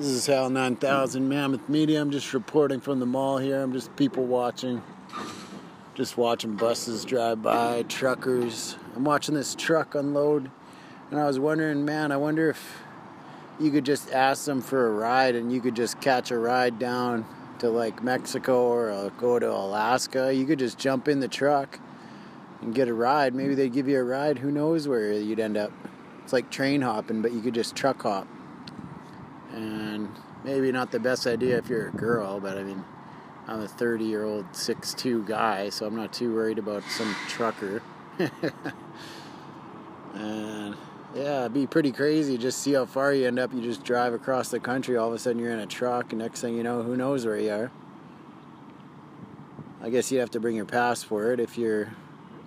[0.00, 2.00] This is Hal 9000 Mammoth Media.
[2.00, 3.60] I'm just reporting from the mall here.
[3.60, 4.82] I'm just people watching.
[5.94, 8.78] Just watching buses drive by, truckers.
[8.96, 10.50] I'm watching this truck unload.
[11.10, 12.80] And I was wondering, man, I wonder if
[13.60, 16.78] you could just ask them for a ride and you could just catch a ride
[16.78, 17.26] down
[17.58, 20.32] to like Mexico or uh, go to Alaska.
[20.32, 21.78] You could just jump in the truck
[22.62, 23.34] and get a ride.
[23.34, 24.38] Maybe they'd give you a ride.
[24.38, 25.72] Who knows where you'd end up.
[26.24, 28.26] It's like train hopping, but you could just truck hop
[29.52, 30.08] and
[30.44, 32.84] maybe not the best idea if you're a girl, but I mean,
[33.46, 37.82] I'm a 30 year old 6'2 guy, so I'm not too worried about some trucker.
[40.14, 40.76] and
[41.14, 42.38] yeah, it'd be pretty crazy.
[42.38, 43.52] Just see how far you end up.
[43.52, 46.20] You just drive across the country, all of a sudden you're in a truck, and
[46.20, 47.72] next thing you know, who knows where you are.
[49.82, 51.92] I guess you'd have to bring your passport if you're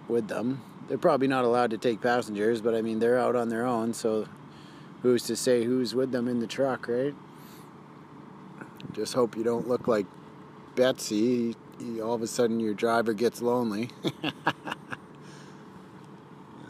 [0.08, 0.62] with them.
[0.88, 3.94] They're probably not allowed to take passengers, but I mean, they're out on their own,
[3.94, 4.28] so
[5.04, 7.14] who's to say who's with them in the truck, right?
[8.94, 10.08] Just hope you don't look like
[10.76, 11.56] Betsy.
[12.02, 13.90] All of a sudden, your driver gets lonely.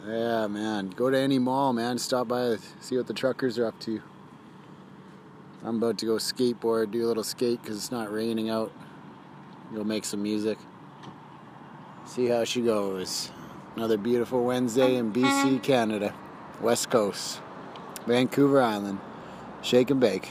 [0.06, 0.90] yeah, man.
[0.90, 1.96] Go to any mall, man.
[1.98, 4.02] Stop by, see what the truckers are up to.
[5.62, 8.72] I'm about to go skateboard, do a little skate because it's not raining out.
[9.74, 10.58] Go make some music.
[12.06, 13.30] See how she goes.
[13.76, 16.14] Another beautiful Wednesday in BC, Canada.
[16.60, 17.40] West Coast.
[18.06, 18.98] Vancouver Island.
[19.62, 20.28] Shake and bake.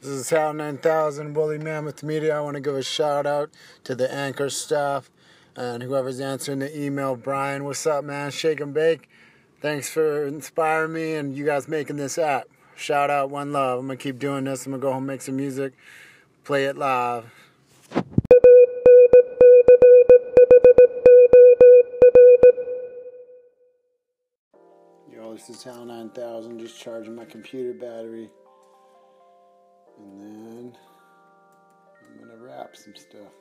[0.00, 2.36] This is Hal 9000 Woolly Mammoth Media.
[2.36, 3.50] I want to give a shout out
[3.84, 5.10] to the anchor staff
[5.56, 7.16] and whoever's answering the email.
[7.16, 8.30] Brian, what's up, man?
[8.30, 9.08] Shake and bake.
[9.60, 12.48] Thanks for inspiring me and you guys making this app.
[12.76, 13.80] Shout out, one love.
[13.80, 14.66] I'm gonna keep doing this.
[14.66, 15.72] I'm gonna go home, make some music,
[16.44, 17.24] play it live.
[25.46, 28.30] Yo, this is Hal 9000, just charging my computer battery.
[29.98, 30.76] And then
[32.00, 33.32] I'm gonna wrap some stuff.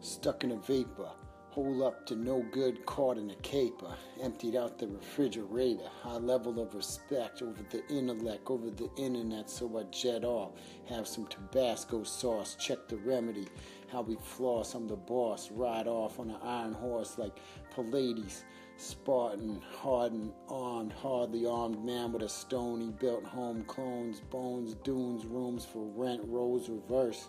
[0.00, 1.10] Stuck in a vapor,
[1.50, 3.94] hole up to no good, caught in a caper.
[4.20, 9.78] Emptied out the refrigerator, high level of respect over the intellect, over the internet, so
[9.78, 10.52] I jet off.
[10.88, 13.48] Have some Tabasco sauce, check the remedy.
[13.90, 15.50] How we floss, I'm the boss.
[15.50, 17.38] Ride off on an iron horse like
[17.74, 18.44] Pallades.
[18.82, 25.64] Spartan, hardened, armed, hardly armed man with a stony built home, clones, bones, dunes, rooms
[25.64, 27.28] for rent, roles reverse.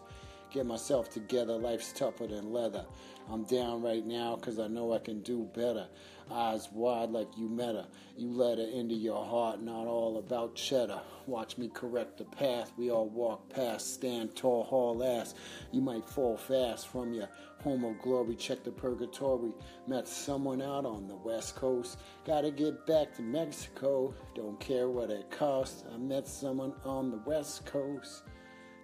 [0.51, 2.87] Get myself together, life's tougher than leather.
[3.29, 5.85] I'm down right now because I know I can do better.
[6.31, 7.87] Eyes wide like you met her.
[8.17, 11.01] You let her into your heart, not all about cheddar.
[11.25, 13.93] Watch me correct the path we all walk past.
[13.93, 15.35] Stand tall, haul ass.
[15.71, 17.29] You might fall fast from your
[17.63, 18.35] home of glory.
[18.35, 19.53] Check the purgatory.
[19.87, 21.99] Met someone out on the west coast.
[22.25, 24.13] Gotta get back to Mexico.
[24.35, 25.83] Don't care what it costs.
[25.93, 28.23] I met someone on the west coast.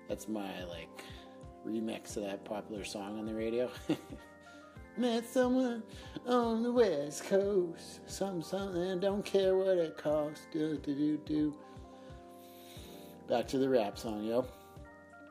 [0.07, 1.03] That's my like
[1.65, 3.69] remix of that popular song on the radio.
[4.99, 5.81] Met someone
[6.27, 8.01] on the west coast.
[8.05, 10.45] Something, something, don't care what it costs.
[10.51, 11.55] Do, do, do, do.
[13.29, 14.45] Back to the rap song, yo.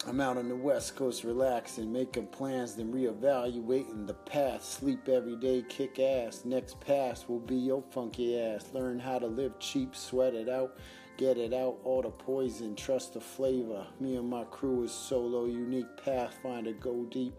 [0.07, 4.65] I'm out on the west coast relaxing, making plans, then reevaluating the path.
[4.65, 6.47] Sleep every day, kick ass.
[6.47, 8.71] Next pass will be your funky ass.
[8.73, 10.79] Learn how to live cheap, sweat it out.
[11.19, 13.87] Get it out, all the poison, trust the flavor.
[14.01, 17.35] Me and my crew is solo, unique pathfinder, go deep.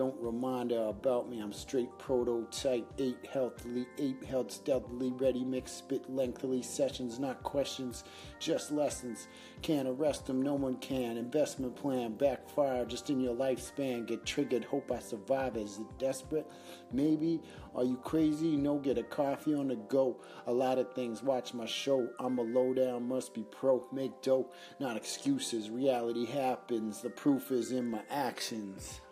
[0.00, 2.90] Don't remind her about me, I'm straight prototype.
[2.96, 6.62] Eight healthily, eight held stealthily, ready mix, spit lengthily.
[6.62, 8.04] Sessions, not questions,
[8.38, 9.28] just lessons.
[9.60, 11.18] Can't arrest them, no one can.
[11.18, 14.06] Investment plan, backfire just in your lifespan.
[14.06, 15.58] Get triggered, hope I survive.
[15.58, 16.50] Is it desperate?
[16.90, 17.42] Maybe.
[17.74, 18.56] Are you crazy?
[18.56, 20.16] No, get a coffee on the go.
[20.46, 22.08] A lot of things, watch my show.
[22.18, 23.86] I'm a lowdown, must be pro.
[23.92, 25.68] Make dope, not excuses.
[25.68, 29.02] Reality happens, the proof is in my actions.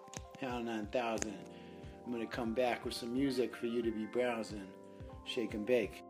[0.41, 1.35] Hal 9000.
[2.07, 4.69] I'm going to come back with some music for you to be browsing.
[5.25, 6.05] Shake and bake.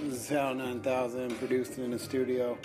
[0.00, 2.56] This is Hal 9000, produced in the studio.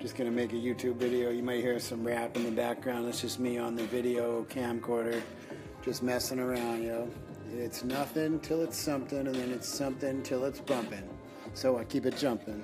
[0.00, 1.30] Just going to make a YouTube video.
[1.30, 3.08] You might hear some rap in the background.
[3.08, 5.22] It's just me on the video camcorder,
[5.82, 7.08] just messing around, yo.
[7.54, 11.08] It's nothing till it's something, and then it's something till it's bumping.
[11.54, 12.62] So I keep it jumping.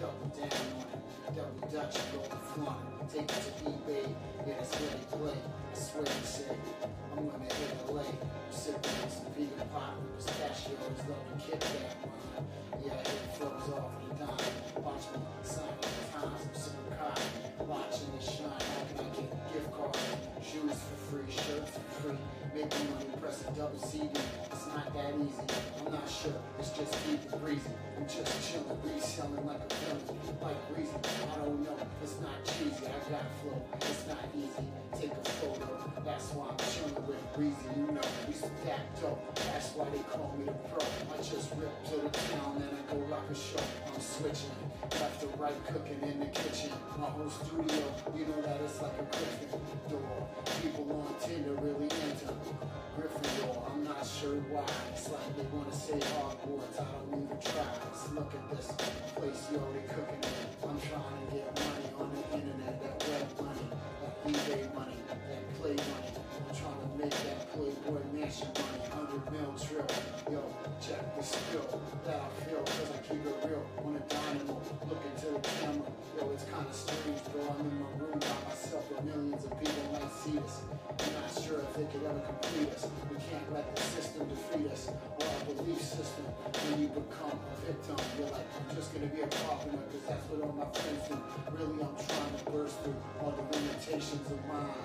[0.00, 1.34] double down on it.
[1.34, 4.14] Double Dutch, go to flaunt Take it to eBay,
[4.46, 5.32] yeah, that's where they play.
[5.32, 6.44] I swear to say,
[7.16, 8.02] I'm gonna hit LA.
[8.02, 12.46] I'm sipping some vegan pot with pistachios, loving that one.
[12.84, 14.84] Yeah, it flows off the dime.
[14.84, 18.67] Watch me sign up times, I'm super caught, watching it shine.
[20.48, 22.16] Shoes for free, shirts for free.
[22.54, 24.08] Making money, press a double CD.
[24.50, 25.44] It's not that easy.
[25.84, 26.40] I'm not sure.
[26.58, 27.68] It's just keep it breezy.
[27.98, 30.38] I'm just chilling, reselling like a villain.
[30.40, 31.76] Like reason, I don't know.
[32.02, 32.86] It's not cheesy.
[32.86, 33.60] I got flow.
[33.76, 34.64] It's not easy.
[34.96, 35.92] Take a photo.
[36.02, 37.68] That's why I'm chilling with Breezy.
[37.76, 38.00] You know,
[38.38, 40.78] That's why they call me the pro.
[40.78, 43.58] I just rip to the town and I go rock a show.
[43.86, 44.54] I'm switching.
[44.94, 46.70] Left to right cooking in the kitchen.
[46.96, 47.82] My whole studio,
[48.14, 49.58] you know that it's like a Griffin
[49.90, 50.28] door.
[50.62, 52.30] People on Tinder really into
[52.94, 53.70] Gryffindor.
[53.70, 54.70] I'm not sure why.
[54.94, 56.78] It's like they wanna say Hogwarts.
[56.78, 57.66] I don't even try.
[58.14, 58.70] Look at this
[59.18, 60.68] place you already cooking in.
[60.68, 63.66] I'm trying to get money on the internet, that web money,
[64.02, 66.17] that eBay money, that play money.
[66.98, 69.86] Make that Playboy Mansion money, 100 mil trill.
[70.34, 70.42] Yo,
[70.82, 74.58] check the skill that I feel, cause I keep it real on a dynamo.
[74.82, 75.86] Looking to the camera,
[76.18, 79.84] yo, it's kinda strange, though I'm in my room by myself, but millions of people
[79.94, 80.58] might see this.
[80.90, 82.88] I'm not sure if they could ever complete us.
[83.06, 84.90] We can't let the system defeat us,
[85.54, 86.24] belief system.
[86.24, 90.24] When you become a victim, you're like, I'm just gonna be a carpenter, cause that's
[90.28, 91.16] what all my friends do.
[91.56, 94.76] Really, I'm trying to burst through all the limitations of mine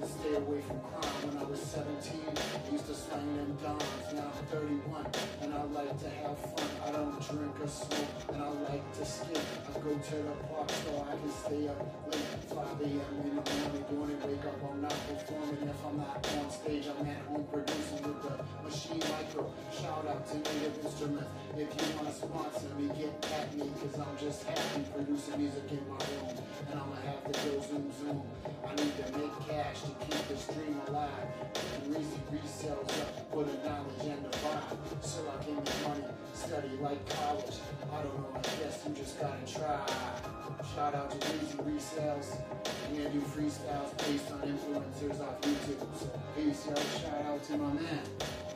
[0.00, 1.20] and stay away from crime.
[1.24, 4.12] When I was 17, I used to slang them dimes.
[4.12, 5.06] Now I'm 31,
[5.40, 6.68] and I like to have fun.
[6.84, 9.40] I don't drink or smoke, and I like to skip.
[9.40, 13.14] I go to the park so I can stay up late, 5 a.m.
[13.24, 14.20] in the morning, doing it.
[14.20, 15.64] Wake up, I'm not performing.
[15.64, 18.34] If I'm not on stage, I'm at home producing with the
[18.64, 19.48] Maschine Mikro.
[19.70, 20.09] Shout out
[20.80, 21.30] to Native Instruments.
[21.56, 25.82] If you wanna sponsor me, get at me, cause I'm just happy producing music in
[25.88, 26.36] my room.
[26.70, 28.22] And I'ma have to go zoom zoom.
[28.66, 31.10] I need to make cash to keep this dream alive.
[31.84, 35.04] And Reezy resells up for the knowledge and the vibe.
[35.04, 36.04] So I can make money,
[36.34, 37.56] study like college.
[37.92, 39.80] I don't know, I guess you just gotta try.
[40.74, 42.36] Shout out to Reezy Resells.
[42.90, 45.98] And do freestyles based on influencers off YouTube.
[45.98, 46.74] So peace, yo.
[46.74, 48.49] Shout out to my man.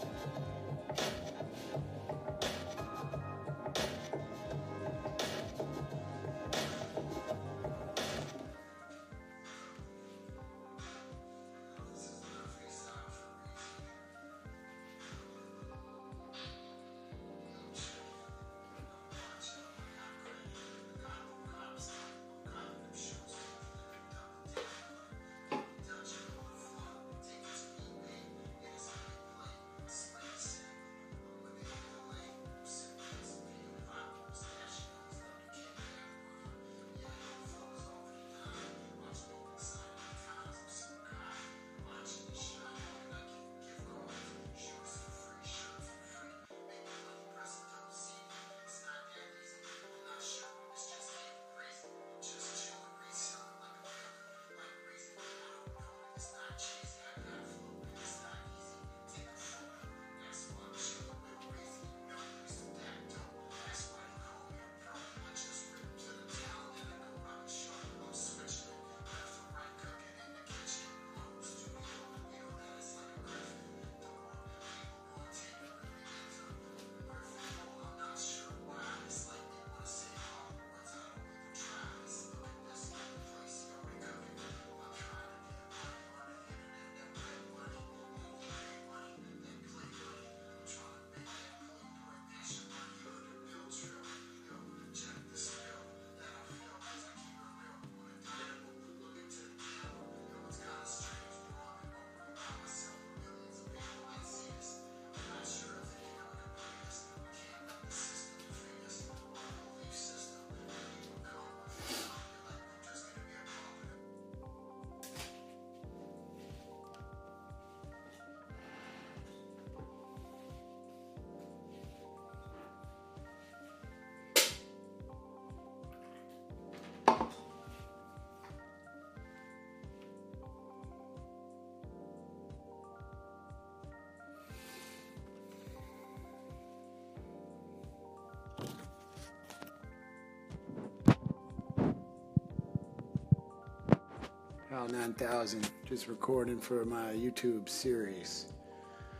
[144.74, 148.46] Al 9000, just recording for my YouTube series.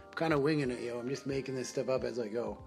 [0.05, 0.99] I'm kind of winging it, yo.
[0.99, 2.59] I'm just making this stuff up as I go.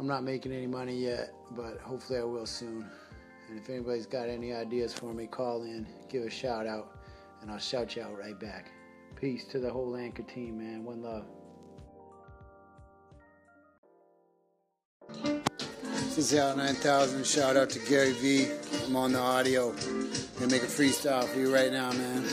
[0.00, 2.84] I'm not making any money yet, but hopefully I will soon.
[3.48, 6.98] And if anybody's got any ideas for me, call in, give a shout out,
[7.40, 8.72] and I'll shout you out right back.
[9.14, 10.82] Peace to the whole Anchor team, man.
[10.82, 11.26] One love.
[16.14, 17.24] This is Al 9000.
[17.24, 18.46] Shout out to Gary V.
[18.84, 19.72] I'm on the audio.
[19.72, 22.28] Gonna make a freestyle for you right now, man.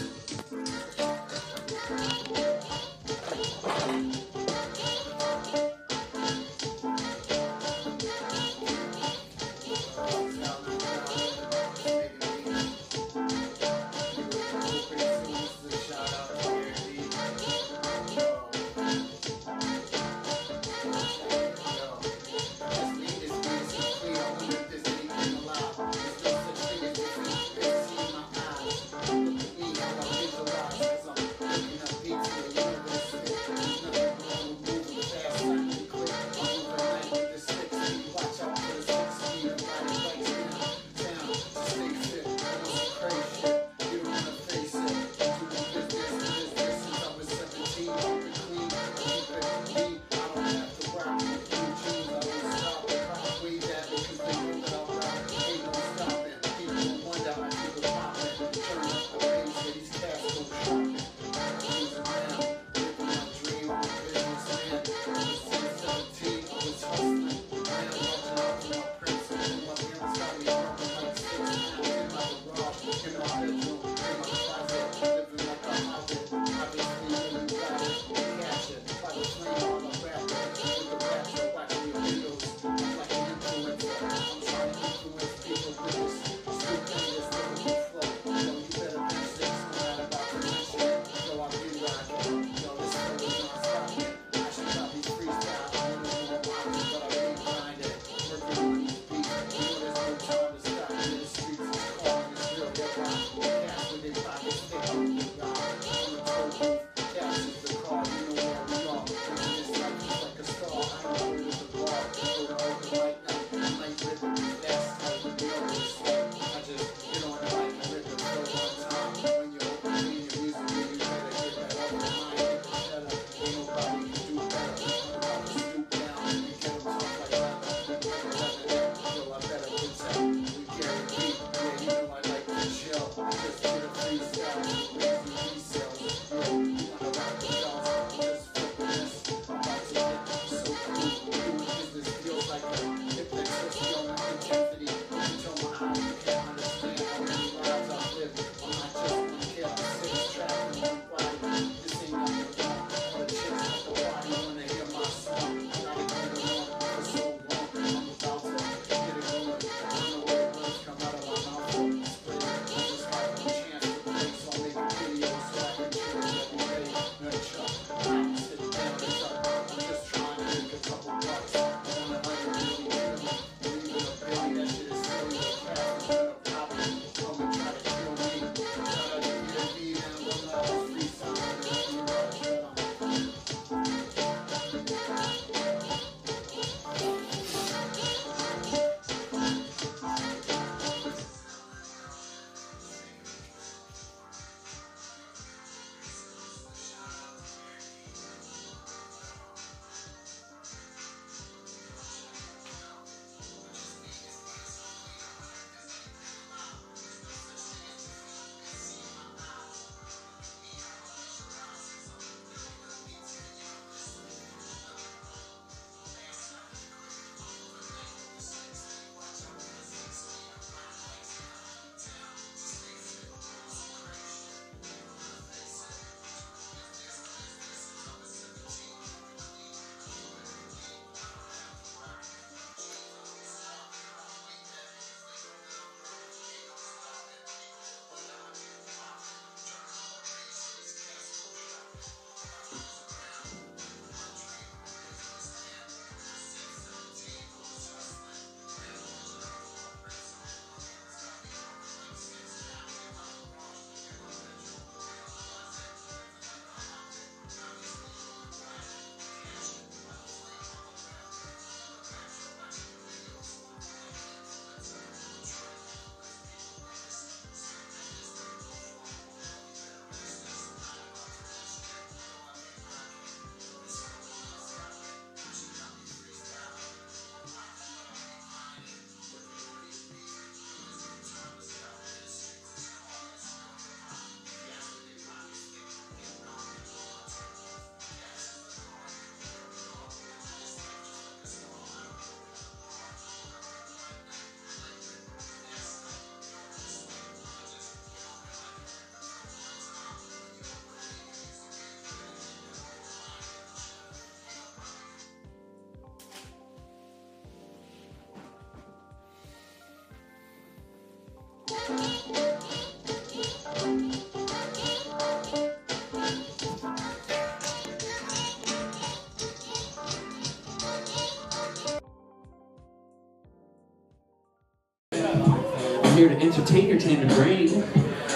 [326.19, 327.81] Here to entertain your tender brain.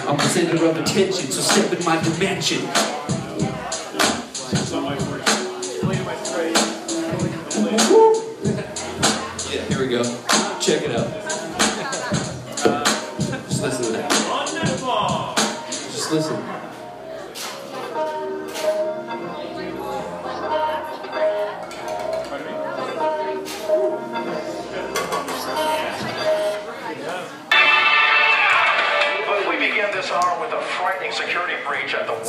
[0.07, 2.61] I'm the center of attention, so step in my dimension.
[9.51, 10.03] Yeah, here we go.
[10.61, 11.11] Check it out.
[13.49, 14.09] Just listen to that.
[15.67, 16.62] Just listen.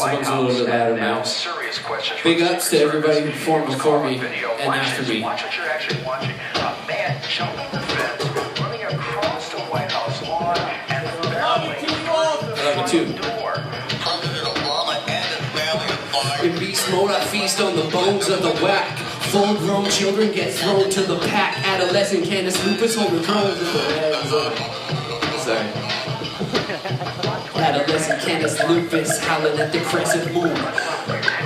[0.04, 0.52] White Someone's a House.
[0.52, 1.22] little bit louder now now.
[1.22, 4.50] serious questions Big ups to Secret everybody who performed Here's before me video.
[4.60, 5.22] and Watch after me.
[5.22, 6.34] Watch what you're actually watching.
[6.54, 12.10] A man jumping the fence, running across the White House lawn, and barreling through the
[12.10, 13.06] I love it too.
[13.12, 13.52] front door.
[15.06, 16.44] And his family are.
[16.44, 18.98] In beast mode, I feast on the bones of the whack.
[19.32, 21.58] Full grown children get thrown to the pack.
[21.66, 24.52] Adolescent Canis Lupus holding thrones in the hands of.
[25.40, 25.68] Sorry.
[27.64, 30.54] Adolescent Canis Lupus howling at the crescent moon.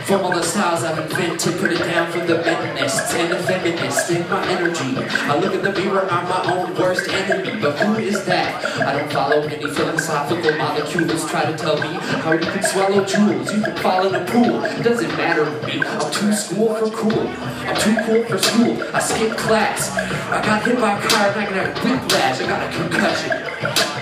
[0.05, 4.11] From all the styles I've invented, put it down for the feminists and the feminists
[4.11, 4.97] in my energy.
[4.99, 7.61] I look in the mirror, I'm my own worst enemy.
[7.63, 8.65] But who is that?
[8.81, 11.31] I don't follow any philosophical molecules.
[11.31, 13.55] Try to tell me how you can swallow jewels.
[13.55, 14.65] You can fall in a pool.
[14.65, 15.85] It doesn't matter to me.
[15.85, 17.29] I'm too school for cool.
[17.29, 18.83] I'm too cool for school.
[18.93, 19.97] I skip class.
[19.97, 22.41] I got hit by a car and I got whiplash.
[22.41, 23.48] I got a concussion.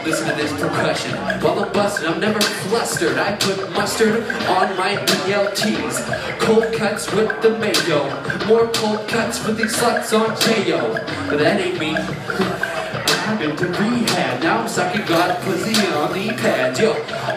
[0.05, 1.17] Listen to this percussion.
[1.41, 3.17] While I'm busting, I'm never flustered.
[3.17, 6.39] I put mustard on my BLTs.
[6.41, 8.05] Cold cuts with the mayo.
[8.47, 10.93] More cold cuts with these sluts on J.O.
[11.29, 11.97] But that ain't me.
[11.97, 14.43] I've been to rehab.
[14.43, 16.79] Now I'm sucking God pussy on the pad.
[16.79, 16.93] Yo,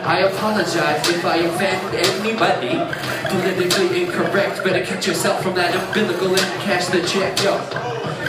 [0.06, 2.76] I apologize if I offend anybody.
[3.30, 4.64] Politically incorrect.
[4.64, 7.42] Better catch yourself from that umbilical and cash the check.
[7.42, 7.58] Yo.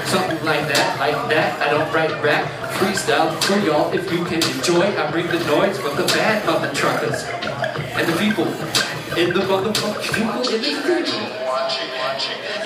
[0.07, 1.61] Something like that, like that.
[1.61, 2.45] I don't write rap,
[2.81, 3.93] freestyle for y'all.
[3.93, 8.17] If you can enjoy, I bring the noise from the bad mother truckers and the
[8.19, 8.47] people
[9.19, 11.21] in the motherfucking people in the city.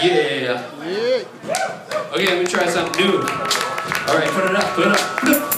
[0.03, 0.71] Yeah.
[0.87, 2.13] Yeah, yeah.
[2.13, 3.19] Okay, let me try something new.
[3.19, 5.21] All right, put it up, put it up.
[5.21, 5.54] Put it up.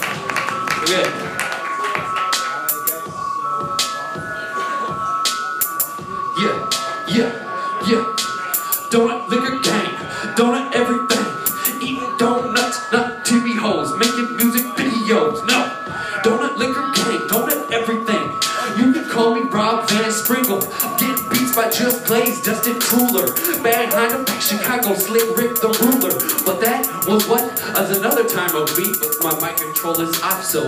[22.67, 23.27] Dustin Cooler.
[23.63, 26.11] Behind a Chicago slick Rick the ruler.
[26.45, 27.43] But that was what?
[27.77, 30.65] As another time of week, but my mic controller's off, so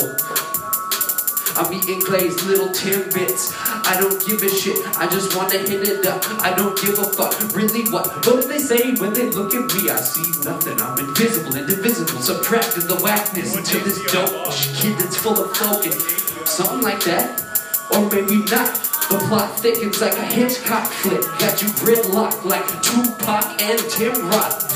[1.59, 3.53] I'm eating glazed little Timbits.
[3.85, 4.79] I don't give a shit.
[4.97, 6.23] I just wanna hit it up.
[6.41, 7.35] I don't give a fuck.
[7.53, 8.07] Really, what?
[8.25, 9.89] What do they say when they look at me?
[9.89, 10.79] I see nothing.
[10.81, 15.97] I'm invisible, indivisible, subtracting the whackness to this dope kid that's full of focus.
[16.45, 17.43] Something like that,
[17.91, 18.88] or maybe not.
[19.09, 21.23] The plot thickens like a Hitchcock flick.
[21.39, 24.69] Got you gridlocked like Tupac and Tim Roth.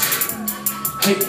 [1.06, 1.22] Hey,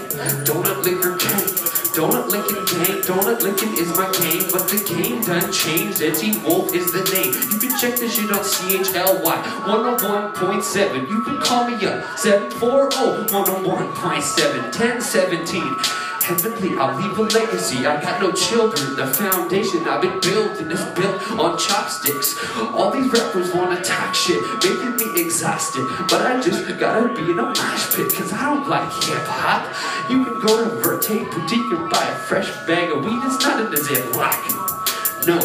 [0.49, 1.45] donut liquor gang,
[1.93, 6.01] donut licking gang, donut licking is my game, but the game done changed.
[6.01, 7.35] Eddie Wolf is the name.
[7.53, 9.37] You can check this shit on CHLY
[9.69, 11.09] 101.7.
[11.09, 12.97] You can call me up 740
[13.35, 15.77] 101.7 1017.
[16.25, 17.87] Heavenly, I'll leave a legacy.
[17.87, 18.97] I got no children.
[18.97, 22.35] The foundation I've been building is built on chopsticks.
[22.73, 25.87] All these rappers wanna talk shit, making me exhausted.
[26.09, 29.69] But I just gotta be in a mosh pit, cause I don't like hip hop.
[30.11, 33.21] You can go to Verte Boutique and buy a fresh bag of weed.
[33.25, 35.27] It's not in a Ziploc.
[35.27, 35.39] No,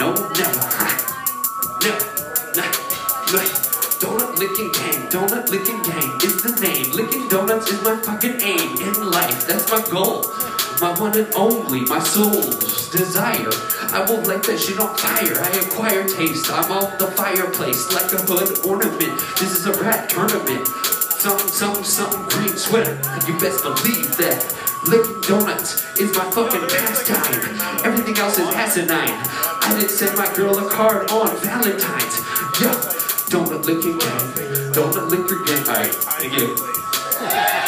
[0.00, 1.02] no, never.
[1.86, 2.85] No, no.
[4.38, 6.92] Licking gang, donut licking gang is the name.
[6.92, 9.46] Licking donuts is my fucking aim in life.
[9.46, 10.24] That's my goal.
[10.78, 13.48] My one and only, my soul's desire.
[13.96, 15.40] I will light that shit on fire.
[15.40, 16.52] I acquire taste.
[16.52, 19.16] I'm on the fireplace like a hood ornament.
[19.40, 20.68] This is a rat tournament.
[21.16, 23.00] Something, something, something green sweater.
[23.26, 24.44] You best believe that.
[24.84, 27.40] Licking donuts is my fucking pastime.
[27.88, 29.16] Everything else is asinine.
[29.64, 32.20] I didn't send my girl a card on Valentine's.
[32.60, 32.95] Yeah,
[33.30, 34.32] donut licking gang.
[34.72, 35.68] Donut liquor gang.
[35.68, 37.65] Alright, thank you.